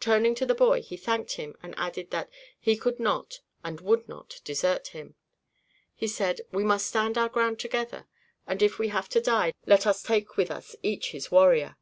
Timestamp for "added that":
1.76-2.28